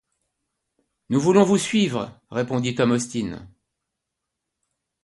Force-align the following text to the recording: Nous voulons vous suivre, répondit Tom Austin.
Nous 1.09 1.19
voulons 1.21 1.43
vous 1.43 1.59
suivre, 1.59 2.19
répondit 2.31 2.73
Tom 2.73 2.89
Austin. 2.89 3.47